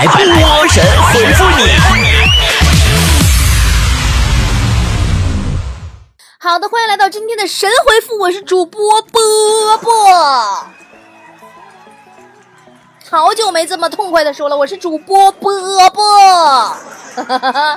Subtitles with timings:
[0.00, 1.64] 来波神回复你。
[6.38, 9.20] 好的，欢迎来到今天的神回复，我是主播波
[9.82, 9.92] 波。
[13.10, 15.52] 好久没这么痛快的说了，我是主播波
[15.90, 16.02] 波。
[17.12, 17.76] 好了，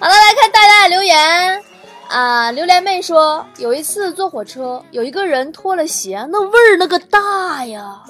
[0.00, 1.62] 来看大家的留言
[2.08, 2.50] 啊！
[2.50, 8.00] 榴莲妹说，有一次坐火车，有一个人脱了鞋，那味儿那个大呀。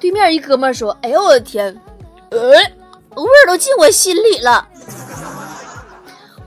[0.00, 1.78] 对面一哥们说：“哎呦我的天，
[2.30, 4.66] 呃，味儿都进我心里了。”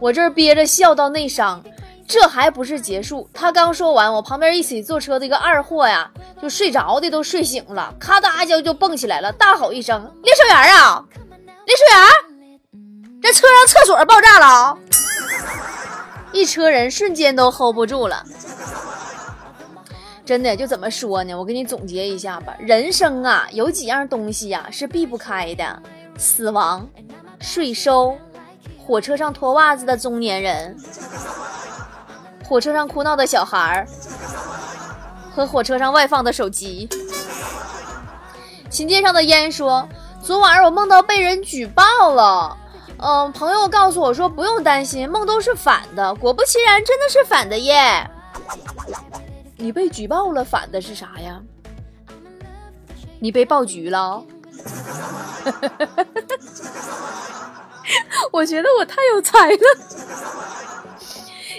[0.01, 1.63] 我这憋着笑到内伤，
[2.07, 3.29] 这还不是结束。
[3.31, 6.09] 他刚说完，我旁边一起坐车的一个二货呀，
[6.41, 11.05] 就睡着的都睡醒了，咔嗒一下就蹦起来了，大吼一声：“列车员啊，
[11.65, 12.81] 列车员，
[13.21, 14.77] 这车上厕所爆炸了！”
[16.33, 18.23] 一车人瞬间都 hold 不住了。
[20.25, 21.37] 真的就怎么说呢？
[21.37, 22.55] 我给你总结一下吧。
[22.57, 25.81] 人生啊，有几样东西呀是避不开的：
[26.17, 26.87] 死亡、
[27.41, 28.17] 税收、
[28.77, 30.77] 火车上脱袜子的中年人、
[32.45, 33.87] 火车上哭闹的小孩儿
[35.35, 36.87] 和火车上外放的手机。
[38.69, 39.87] 琴键上的烟说
[40.23, 42.57] ：“昨晚我梦到被人举报了。
[42.97, 46.15] 嗯，朋友告诉我说不用担心，梦都是反的。
[46.15, 48.09] 果不其然，真的是反的耶。”
[49.63, 51.41] 你被举报了，反的是啥呀？
[53.17, 54.21] 你被爆菊了？
[58.33, 59.57] 我觉得我太有才了。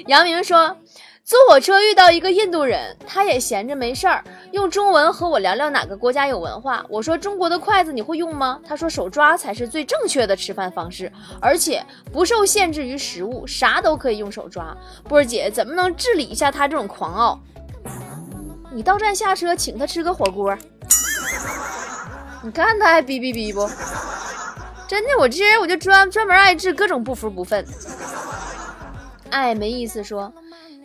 [0.06, 0.77] 杨明说，
[1.25, 6.84] 坐火车遇到一个印度人，他也闲着没事儿，用中文和我聊聊哪个国家有文化。
[6.91, 8.60] 我说中国的筷子你会用吗？
[8.69, 11.10] 他说手抓才是最正确的吃饭方式，
[11.41, 11.82] 而且
[12.12, 14.77] 不受限制于食物，啥都可以用手抓。
[15.05, 17.41] 波儿姐怎么能治理一下他这种狂傲？
[18.75, 20.53] 你到站下车，请他吃个火锅。
[22.42, 23.70] 你看他还逼逼逼不？
[24.89, 27.64] 真的，我这人我就专专门爱治各种不服不忿。
[29.31, 30.33] 哎，没意思说，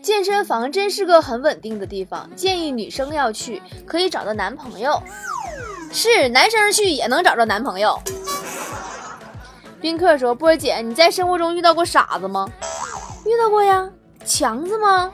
[0.04, 5.02] 健身房真是个很稳定的地方，建议女生要去，可以找到男朋友。
[5.92, 8.00] 是，男生去也能找着男朋友。
[9.82, 12.48] 宾客说：“波姐，你在生活中遇到过傻子吗？
[13.26, 13.90] 遇到过呀，
[14.24, 15.12] 强子吗？”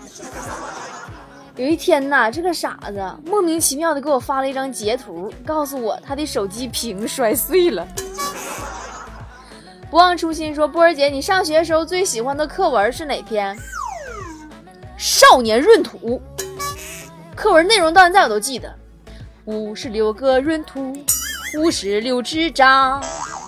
[1.58, 7.88] 有一天呐，这个傻子莫名其妙的给我发了一张截图，告诉我他的手机屏摔碎了。
[9.90, 13.56] 不忘初心说：“波儿姐，你上学时候最喜欢的课文是哪篇？”
[14.98, 16.22] 少年闰土。
[17.36, 18.74] 课文内容到现在我都记得：
[19.46, 20.94] 五十六个闰土，
[21.58, 23.00] 五十六支扎，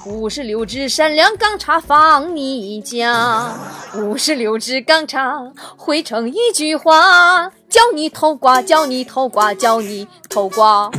[0.10, 3.54] 五十六支闪亮钢叉放你家，
[3.96, 7.52] 五十六支钢叉汇成一句话。
[7.68, 10.90] 教你偷瓜，教你偷瓜，教你偷瓜。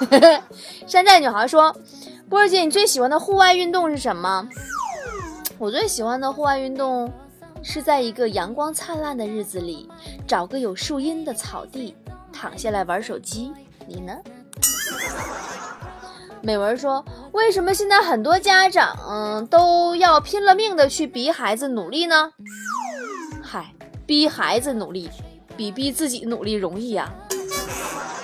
[0.86, 1.76] 山寨女孩说
[2.30, 4.48] ：“波儿姐，你最喜欢的户外运动是什么？”
[5.58, 7.12] 我最喜欢的户外运动
[7.62, 9.86] 是在一个阳光灿烂的日子里，
[10.26, 11.94] 找个有树荫的草地，
[12.32, 13.52] 躺下来玩手机。
[13.86, 14.14] 你呢？
[16.46, 22.30] 美文说：“为什么现在很多家长都要拼了命的去逼孩子努力呢？”
[23.42, 23.74] 嗨，
[24.06, 25.10] 逼孩子努力。
[25.56, 27.12] 比逼自己努力容易呀！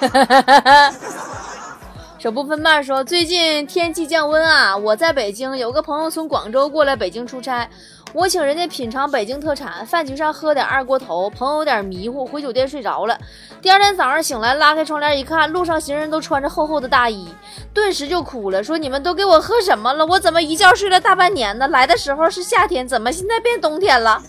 [2.20, 7.68] 手不分慢说：“最近天气降温啊，我在北京，有个朋友从广州过来北京出差，
[8.14, 13.18] 我请人家品尝北京特产，饭局上喝点二锅头，朋友有点迷糊，回酒店睡着了。
[13.62, 17.26] 第二天早上醒来，拉开窗帘一看，路上行人都穿着厚厚的大衣，
[17.72, 20.04] 顿时就哭了，说你们都给我喝什么了？
[20.04, 21.66] 我怎么一觉睡了大半年呢？
[21.68, 24.22] 来的时候是夏天，怎么现在变冬天了？”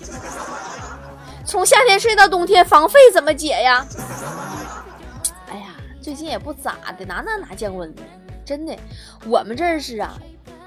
[1.45, 3.85] 从夏天睡到冬天，房费怎么结呀？
[5.49, 8.01] 哎呀，最近也不咋的，哪哪哪降温呢？
[8.45, 8.73] 真的，
[9.27, 10.13] 我们这儿是啊，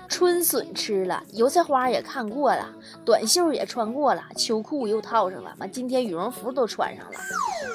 [0.09, 2.69] 春笋吃了，油菜花也看过了，
[3.05, 7.19] 短袖也穿过了，秋裤又套上了，完今天羽绒服都穿上了。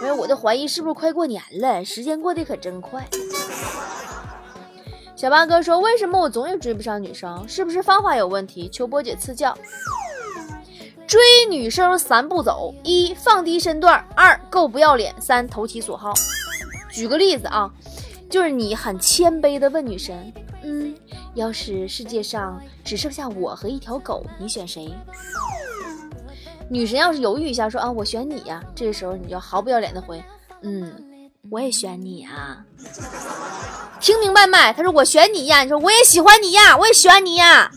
[0.01, 1.83] 哎，我就怀疑是不是快过年了？
[1.83, 3.07] 时间过得可真快。
[5.15, 7.47] 小八哥说：“为什么我总也追不上女生？
[7.47, 8.67] 是不是方法有问题？
[8.69, 9.55] 求波姐赐教。”
[11.05, 11.19] 追
[11.49, 16.13] 女生三步走：一、放低身段；二、够不要脸；三、投其所好。
[16.89, 17.71] 举个例子啊，
[18.29, 20.33] 就是你很谦卑的问女神
[20.63, 20.95] ：“嗯，
[21.33, 24.93] 要是世界上只剩下我和一条狗，你选谁？”
[26.69, 30.23] 女神要是犹豫一下，说：“啊，我选你呀。”这个时候你就毫不要脸的回
[30.63, 30.93] ：“嗯，
[31.49, 32.63] 我也选你啊。”
[33.99, 34.57] 听明白没？
[34.73, 37.69] 他说：“我选你呀。”你说：“我也喜欢你呀，我也选你呀。”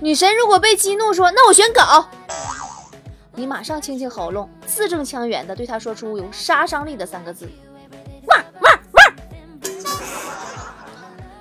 [0.00, 1.80] 女神如果被激怒，说：“那我选狗。”
[3.34, 7.48] 你马上清清喉咙，字正腔圆的对她说出有杀伤力的三个字：“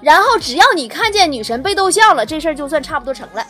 [0.08, 3.46] 然后只要你看见女神被逗笑了，这事儿就算差不多成了。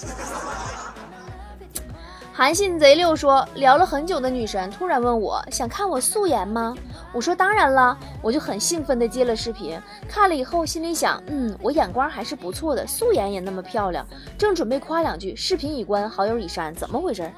[2.33, 6.73] 韩信贼六说，聊了很久的女神突然问我想看我素颜吗？
[7.13, 14.03] 我说当然了，我就很兴奋地接了视频，看了以后心里想，嗯，我眼光还是不错的，素颜也那么漂亮。
[14.35, 17.31] 正准备夸两句，视频已关，好友已删，怎么回事？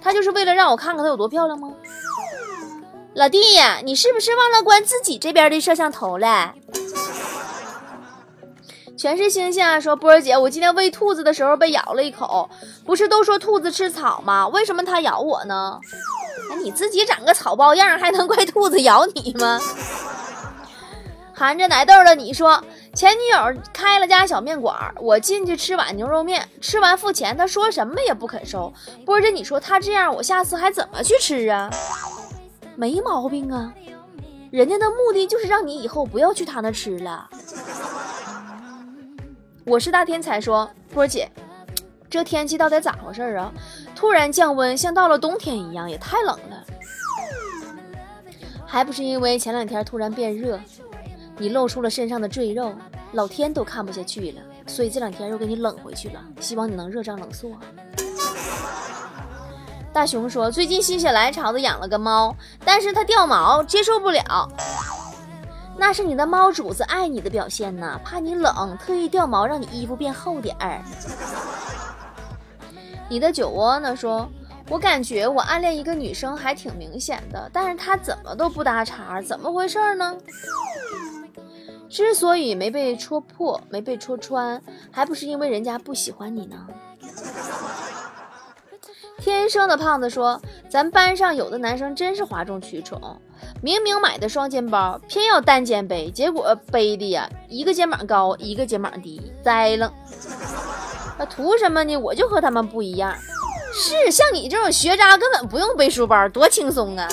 [0.00, 1.68] 他就是为了让我看看他有多漂亮吗？
[3.14, 3.40] 老弟，
[3.82, 6.54] 你是不是忘了关自己这边的摄像头了？
[9.00, 9.80] 全是星星啊！
[9.80, 12.50] 说波儿姐，我今天喂兔子的时候被咬了一口，
[12.84, 14.46] 不是都说兔子吃草吗？
[14.48, 15.80] 为什么它咬我呢？
[16.52, 19.58] 哎，你自己长个草包样，还能怪兔子咬你吗？
[21.32, 22.62] 含着奶豆的你说，
[22.92, 28.70] 前女友开了家小面馆，我进去吃碗牛肉面，吃完付钱，他说什么也不肯收。
[29.06, 31.70] 波儿姐，你说他这样，我下次还怎么去吃啊？
[32.76, 33.72] 没毛病啊，
[34.50, 37.30] 人家的目的就是让你以后不要去他那吃了。
[39.70, 41.30] 我是大天才说，波姐，
[42.10, 43.52] 这天气到底咋回事啊？
[43.94, 46.64] 突然降温，像到了冬天一样，也太冷了。
[48.66, 50.58] 还不是因为前两天突然变热，
[51.38, 52.74] 你露出了身上的赘肉，
[53.12, 56.20] 老天都看不下去了，所以这两天又给你冷回去了。
[56.40, 57.52] 希望你能热胀冷缩。
[59.92, 62.34] 大熊说，最近心血来潮的养了个猫，
[62.64, 64.50] 但是它掉毛，接受不了。
[65.80, 70.82] 那是你的猫主子爱你的表现呢，怕你冷，特意掉毛让你衣服变厚点儿。
[73.08, 73.96] 你的酒窝呢？
[73.96, 74.28] 说，
[74.68, 80.18] 我感觉我暗恋一个女生还挺明显的，但是她怎么都不搭茬，怎么回事呢？
[81.88, 86.66] 之所以没被戳破，没被戳穿，还不是因为人家不喜欢你呢？
[89.20, 90.40] 天生的胖子说
[90.70, 93.20] ：“咱班上有的男生真是哗众取宠，
[93.62, 99.92] 明明买的双肩包，偏要单肩背，结果背的呀，一个肩膀高，一个肩膀低，栽了。
[101.18, 101.94] 那图什么呢？
[101.98, 103.14] 我就和他们不一样，
[103.74, 107.06] 是像你这种学渣根本不用背书包，多轻松啊！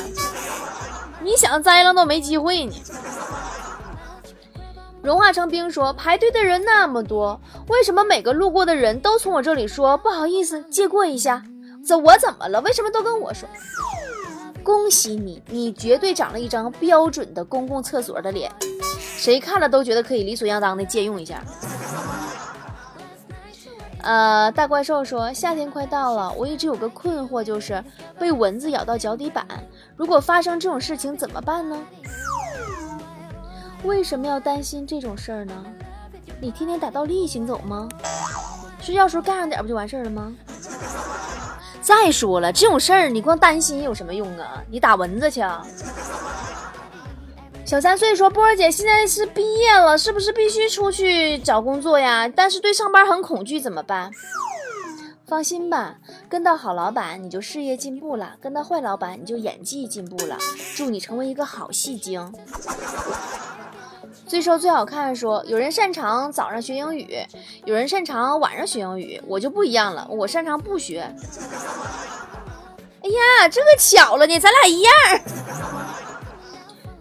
[1.22, 2.74] 你想栽了都没机会呢。”
[5.04, 11.44] 融化成冰说：“排队的人那么多，为什么每个路过的人都从我这里说不好意思，借过一下？”
[11.88, 12.60] 这我怎么了？
[12.62, 13.48] 为什么都跟我说？
[14.62, 18.52] 恭喜你，你绝对长了一张标准的公共厕所的脸，
[19.00, 21.42] 谁看了都觉得可以理所应当的借用一下。
[24.02, 27.82] 呃，大怪兽说夏天快到了，我一直有个困惑，就是
[28.20, 29.48] 被蚊子咬到脚底板，
[29.96, 31.82] 如果发生这种事情怎么办呢？
[33.84, 35.54] 为什么要担心这种事儿呢？
[36.42, 37.88] 你天天打倒立行走吗？
[38.82, 40.36] 睡觉时候盖上点不就完事儿了吗？
[41.82, 44.62] 再说了，这种事儿你光担心有什么用啊？
[44.70, 45.42] 你打蚊子去。
[47.66, 52.28] 小三岁说：“波儿姐现在是毕业了，是不是必须出去找工作呀？
[52.28, 54.10] 但是对上班很恐惧，怎么办？”
[55.28, 55.96] 放心吧，
[56.30, 60.38] 跟到好老板你就事业进步了，跟到坏老板你就演技进步了。
[60.78, 62.34] 祝你成为一个好戏精。
[64.28, 67.18] 最瘦最好看说，有人擅长早上学英语，
[67.64, 71.00] 有人擅长晚上学英语，我就不一样了，我擅长不学。
[71.00, 71.14] 哎
[73.10, 74.94] 呀，这个巧了呢，咱俩一样。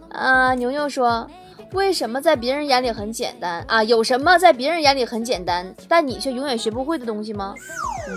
[0.09, 1.29] 啊，牛牛说，
[1.73, 3.83] 为什么在别人眼里很简单啊？
[3.83, 7.53] 有什么在别人眼里很简单，但你却永远学不会的东西吗？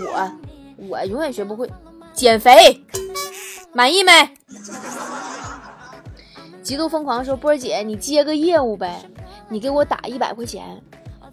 [0.07, 0.31] 我，
[0.87, 1.69] 我永远学不会，
[2.13, 2.81] 减肥，
[3.73, 4.11] 满意没？
[6.63, 9.01] 极度疯狂说：“波儿姐，你接个业务呗，
[9.51, 10.81] 你给我打一百块钱，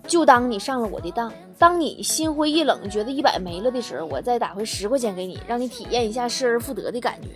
[0.08, 1.32] 就当你上了我的当。
[1.56, 7.28] 当你心灰意冷，觉得一百没了的时候，我再打回十块钱给你，让你体验一下失而复得的感觉。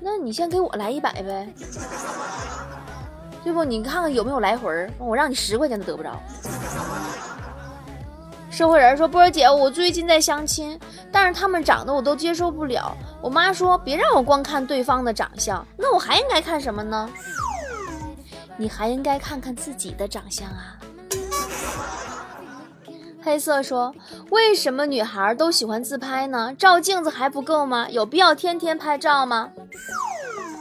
[0.00, 1.48] 那你先给我来一百呗，
[3.42, 3.64] 对不？
[3.64, 6.16] 你看看有没有来回儿我让你十块钱都得不着。”
[8.56, 10.80] 社会人说：“波儿姐，我最近在相亲，
[11.12, 12.96] 但是他们长得我都接受不了。
[13.20, 17.06] 我妈说，别让我光看对方的长相，那我还应该看什么呢？
[18.56, 20.78] 你还应该看看自己的长相啊。”
[23.22, 23.94] 黑色说
[24.32, 26.54] ：“为什么女孩都喜欢自拍呢？
[26.56, 27.86] 照镜子还不够吗？
[27.90, 29.50] 有必要天天拍照吗？”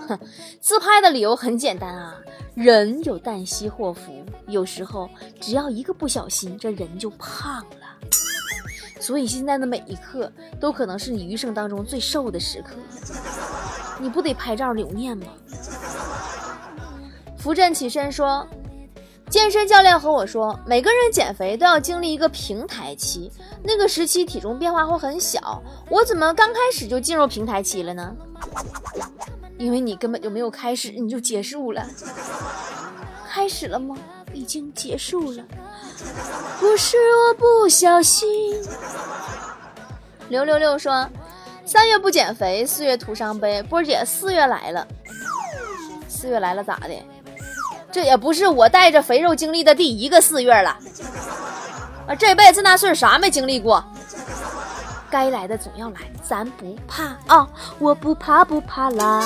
[0.61, 2.15] 自拍的理由很简单啊，
[2.53, 5.09] 人有旦夕祸福，有时候
[5.39, 7.85] 只要一个不小心，这人就胖了。
[8.99, 12.75] 所以现在的每一刻都可能是你余生当中最瘦的时刻，
[13.99, 15.27] 你不得拍照留念吗？
[17.37, 18.47] 扶正起身说
[19.29, 23.31] ：“健身教练和我说，每个人减肥都要经历一个平台期，
[23.61, 25.61] 那个时期体重变化会很小。
[25.89, 28.15] 我怎么刚开始就进入平台期了呢？”
[29.57, 31.85] 因为你根本就没有开始，你就结束了。
[33.29, 33.97] 开始了吗？
[34.33, 35.43] 已经结束了。
[36.59, 38.27] 不是我不小心。
[40.29, 41.09] 六六六说
[41.65, 44.85] ：“三月不减肥，四月徒伤悲。”波儿姐，四月来了，
[46.09, 46.89] 四月来了咋的？
[47.91, 50.77] 这也不是我带着肥肉经历的第一个四月了。
[52.07, 53.83] 啊，这辈子那岁数啥没经历过？
[55.15, 57.47] 该来的总要来，咱不怕啊！
[57.79, 59.25] 我不怕不怕啦。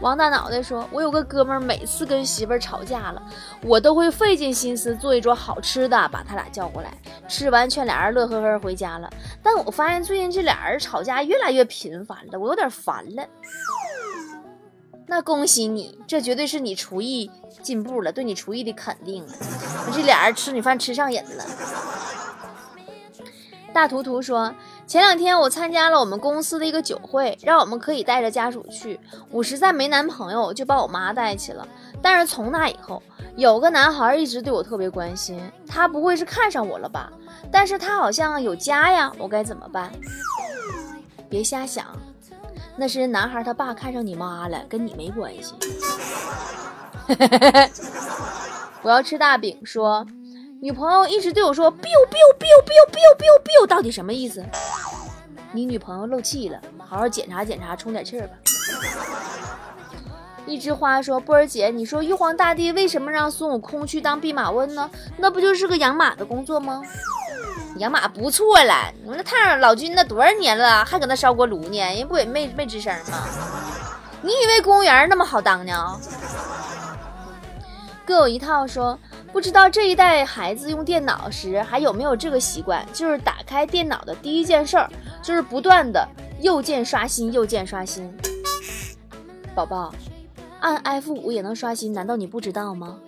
[0.00, 3.22] 王大脑袋说：“我有个哥们儿，每次跟媳妇儿吵架了，
[3.62, 6.92] 我都会费尽心思做一桌好吃的，把他俩叫过来，
[7.28, 9.08] 吃完劝俩人乐呵呵回家了。
[9.40, 13.24] 但我发现最近这俩人吵架越来越频繁了，我有点烦了。
[15.06, 17.30] 那恭喜你，这绝对是你厨艺
[17.62, 19.32] 进步了，对你厨艺的肯定了。
[19.92, 21.44] 这俩人吃你饭吃上瘾了。”
[23.72, 24.52] 大图图说。
[24.86, 28.98] 前两天我参加了我们公司的一个酒会，让我们可以带着家属去。
[29.30, 31.66] 我实在没男朋友，就把我妈带去了。
[32.02, 33.00] 但是从那以后，
[33.36, 35.40] 有个男孩一直对我特别关心。
[35.68, 37.12] 他不会是看上我了吧？
[37.52, 39.92] 但是他好像有家呀，我该怎么办？
[41.28, 41.86] 别瞎想，
[42.74, 45.54] 那是男孩他爸看上你妈了，跟你没关系。
[48.82, 50.04] 我要吃大饼，说。
[50.62, 54.44] 女朋友一直对我说 “biu biu biu biu biu biu biu”，到底什么意思？
[55.52, 58.34] 你女朋友漏气了，好好检查检查，充点气儿吧。
[60.44, 64.90] 一枝花说：“波儿姐，你说玉皇大帝为什么让孙悟空去当弼马温呢？
[65.16, 66.82] 那不就是个养马的工作吗？
[67.78, 73.26] 养马不错了，你们那太上老君那多少年了，还搁那烧锅炉呢，人不也没没吱声吗？
[74.20, 75.98] 你以为公务员那么好当呢？”
[78.04, 78.98] 各有一套说。
[79.32, 84.90] 不知道这一代孩子用电脑时还有没有这个习惯，就是打开电脑的第一件事儿
[85.22, 86.06] 就是不断的
[86.40, 88.12] 右键刷新，右键刷新。
[89.54, 89.94] 宝宝，
[90.58, 92.98] 按 F 五也能刷新，难道你不知道吗？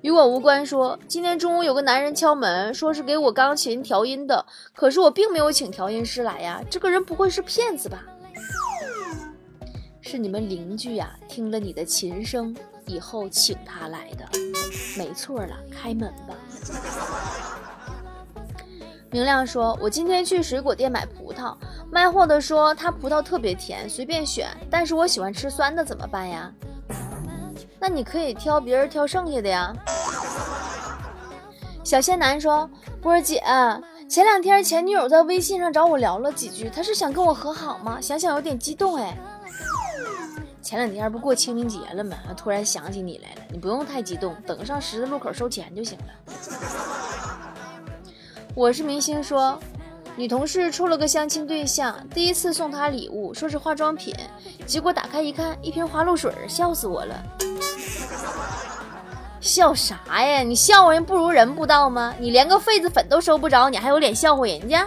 [0.00, 0.64] 与我无关。
[0.64, 8.04] 说今天中午有个男人敲门，说是给我钢琴调音的，可是我并没有请调音师来呀，这个人不会是骗子吧？
[10.00, 12.56] 是你们邻居呀，听了你的琴声。
[12.88, 14.26] 以后请他来的，
[14.96, 16.34] 没错了，开门吧。
[19.10, 21.54] 明亮说：“我今天去水果店买葡萄，
[21.90, 24.48] 卖货的说他葡萄特别甜，随便选。
[24.70, 26.52] 但是我喜欢吃酸的，怎么办呀？
[27.80, 29.72] 那你可以挑别人挑剩下的呀。”
[31.84, 32.68] 小仙男说
[33.00, 33.42] ：“波儿姐，
[34.08, 37.98] 前两天前女友在微信上找我聊了几句，她是想跟我和好吗？
[38.00, 39.16] 想想有点激动哎。”
[40.68, 42.14] 前两天不过清明节了吗？
[42.36, 43.40] 突然想起你来了。
[43.50, 46.12] 你不用太激动，等上十字路口收钱就行了。
[48.54, 49.58] 我是明星说，
[50.14, 54.14] 女同事处了个相亲对象，第一次送她礼物，说是化妆品，
[54.66, 57.14] 结果打开一看，一瓶花露水，笑死我了。
[59.40, 60.42] 笑啥呀？
[60.42, 62.14] 你笑话人不如人不道吗？
[62.18, 64.86] 你连个痱子粉都收不着，你还有脸笑话人家？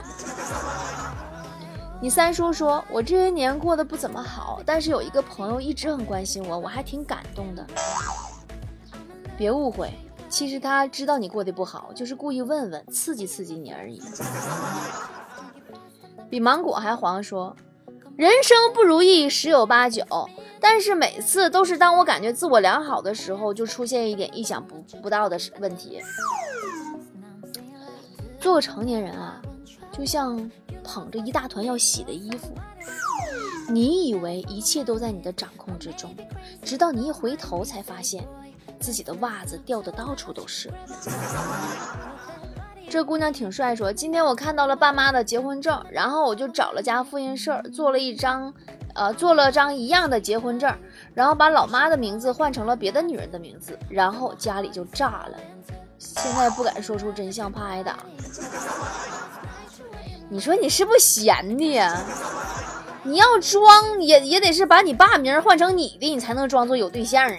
[2.01, 7.63] 你三叔说：“我这些年过得不怎么好，但是有一个朋友一直很关心我，我还挺感动的。
[9.37, 9.93] 别误会，
[10.27, 14.01] 其实他知道你过得不好，就是故意问问，刺激刺激你而已。”
[16.27, 17.55] 比芒果还黄说
[18.17, 20.03] ：“人生不如意十有八九，
[20.59, 26.01] 但是每次都是当我感觉自我良好的时候，就出现一点意想不不到的问题。
[28.39, 29.39] 做个成年人啊，
[29.91, 30.49] 就像……”
[30.83, 32.53] 捧着一大团要洗的衣服，
[33.69, 36.15] 你以为一切都在你的掌控之中，
[36.63, 38.27] 直到你一回头才发现，
[38.79, 40.71] 自己的袜子掉的到处都是。
[42.89, 48.53] 这姑娘挺帅，说今天我看到了爸妈的结婚证，然后我就找了家复印社做了一张，
[48.95, 50.77] 呃，做了张一样的结婚证，
[51.13, 55.37] 然后把老妈的名字换成了别的女人的名字，然后家里就炸了。
[55.97, 57.99] 现在不敢说出真相，怕挨打。
[60.33, 62.01] 你说你是不是闲的呀？
[63.03, 67.35] 你要装也也得是把你爸名换成你的，你才能装作有对象啊！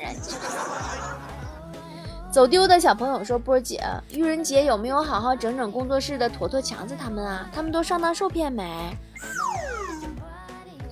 [2.30, 7.49] 走丢的小朋友说：“波姐，愚人节有没有好好整整工作室的坨坨强子他们啊？
[7.50, 8.94] 他们都上当受骗没？”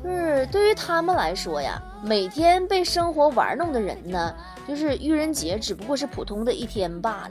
[0.02, 4.35] 就是对于他们来说呀，每天被生活玩弄的人呢，
[4.66, 7.28] 就是愚人节只不过是普通的一天罢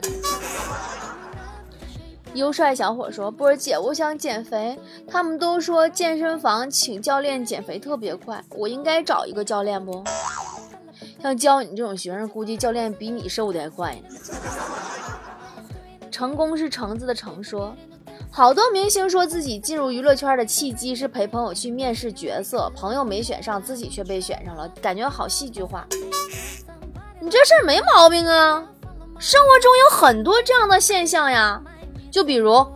[2.34, 4.78] 优帅小伙说：“波儿姐，我想减肥。
[5.06, 10.04] 他们都说健身房请教练减肥特别快，我应该找一个教练不？
[11.20, 14.00] 像教你这种学生，估计教练比你瘦的还快。”
[16.10, 17.74] 成功是橙子的橙说
[18.30, 25.84] ：“好多明星说自己进入娱乐圈的契机是陪朋友去面试角色，朋友没选上，自己却被选上了，感觉好戏剧化。
[27.20, 28.64] 你这事儿没毛病啊，
[29.18, 31.60] 生活中有很多这样的现象呀。
[32.10, 32.66] 就比如，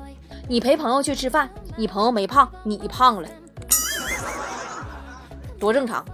[0.48, 3.28] 你陪朋友去吃饭，你朋友没胖，你胖了，
[5.58, 6.04] 多正常。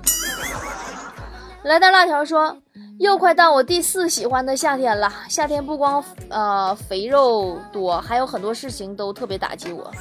[1.65, 2.57] 来到辣条说，
[2.99, 5.13] 又快到我第四喜欢的夏天了。
[5.29, 9.93] 夏天不光呃肥肉多，还有很多事情都特别打击我。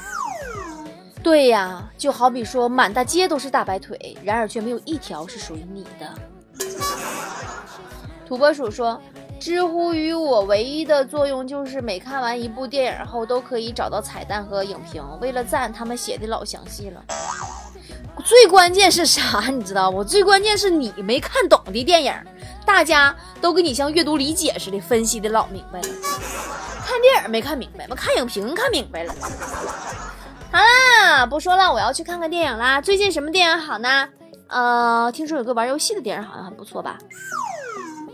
[1.22, 6.10] 对呀，就好比说满大街都是大白腿，然而却没有一条是属于你的。
[8.26, 9.02] 土拨鼠说，
[9.40, 17.02] 知乎与我唯一的作用就是每看完一部电影后都可以找到彩蛋和影评，为了赞他们写的老详细了。
[18.26, 19.40] 最关键是啥？
[19.50, 20.04] 你知道不？
[20.04, 22.14] 最关键是你没看懂的电影，
[22.66, 25.88] 大家都给你像阅读理解似的分析的老明白了。
[26.86, 27.96] 看电影没看明白吗？
[27.96, 29.14] 看影评看明白了。
[30.52, 32.82] 好啦，不说了，我要去看看电影啦。
[32.82, 34.10] 最近什么电影好呢？
[34.48, 36.98] 呃，听说有个玩游戏的电影好像很不错吧？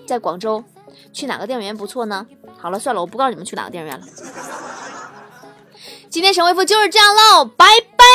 [0.06, 0.64] 在广州，
[1.14, 2.26] 去哪个电影院不错呢？
[2.58, 4.06] 好了，算了，我不告诉你们去哪个电影院了。
[6.10, 7.66] 今天神回复就是这样喽，拜
[7.98, 8.06] 拜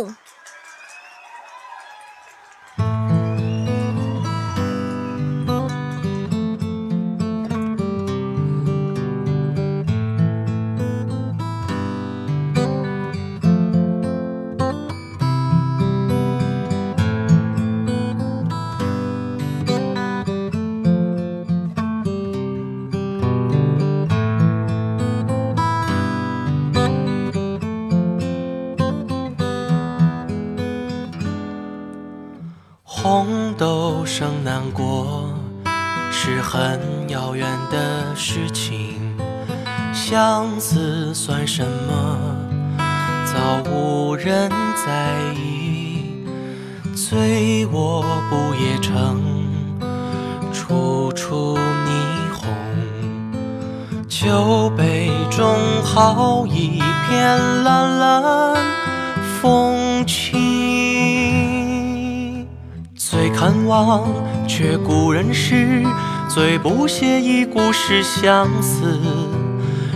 [0.00, 0.14] 喽。
[36.52, 39.16] 很遥远的事情，
[39.94, 42.18] 相思算什么？
[43.24, 44.50] 早无人
[44.84, 46.26] 在意。
[46.94, 49.22] 醉卧不夜城，
[50.52, 52.44] 处处霓虹。
[54.06, 58.54] 酒杯中好一片蓝蓝
[59.40, 60.36] 风轻。
[62.94, 64.06] 最看望，
[64.46, 65.82] 却故人诗；
[66.34, 68.98] 最不屑一顾是相思。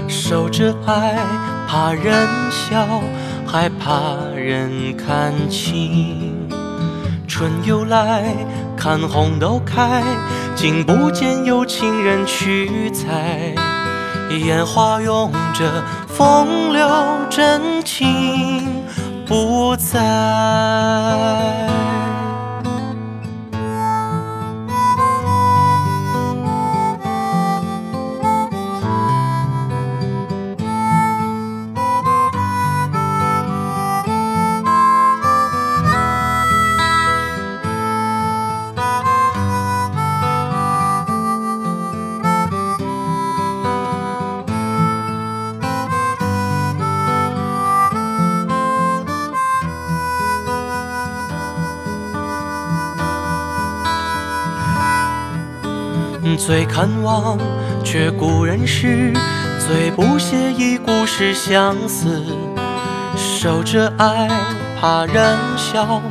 [0.06, 1.16] 守着爱，
[1.66, 2.12] 怕人
[2.50, 2.86] 笑，
[3.46, 6.46] 还怕人看清。
[7.26, 8.34] 春又来，
[8.76, 10.02] 看红豆开，
[10.54, 13.54] 竟不见有情人去采。
[14.44, 16.86] 烟花拥着风流
[17.30, 18.84] 真情
[19.24, 19.96] 不在。
[56.36, 57.38] 最看望，
[57.82, 59.12] 却故人诗；
[59.58, 62.22] 最不屑一顾是相思。
[63.16, 64.28] 守着爱，
[64.80, 66.02] 怕人笑，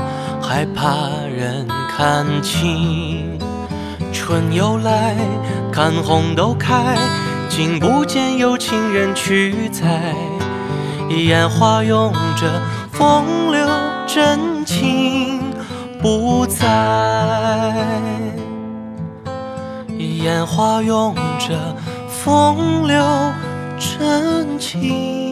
[0.41, 0.89] 还怕
[1.35, 3.37] 人看清。
[4.11, 5.15] 春又来，
[5.71, 6.97] 看红豆开，
[7.47, 10.15] 竟不见有情人去采。
[11.09, 12.61] 烟花拥着
[12.91, 13.67] 风流
[14.07, 15.39] 真情
[16.01, 16.94] 不在。
[20.25, 21.75] 烟花拥着
[22.09, 22.97] 风流
[23.77, 25.24] 真情。